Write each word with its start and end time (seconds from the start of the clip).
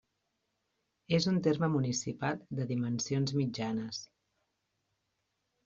És 1.17 1.27
un 1.31 1.37
terme 1.47 1.69
municipal 1.73 2.41
de 2.61 2.67
dimensions 2.73 3.37
mitjanes. 3.43 4.03